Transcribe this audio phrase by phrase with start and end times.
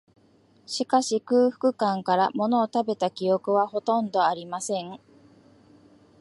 [0.65, 4.99] しかし、空腹感から、ものを食べた記憶は、ほとんどありません